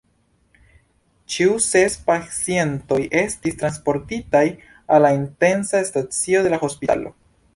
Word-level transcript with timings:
Ĉiu 1.33 1.57
ses 1.65 1.97
pacientoj 2.07 2.99
estis 3.21 3.59
transportitaj 3.61 4.43
al 4.95 5.05
la 5.07 5.13
intensa 5.19 5.83
stacio 5.91 6.45
de 6.47 6.55
la 6.57 6.63
hospitalo. 6.67 7.17